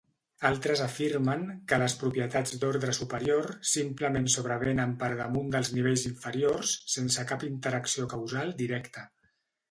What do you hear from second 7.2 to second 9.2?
cap interacció causal directa.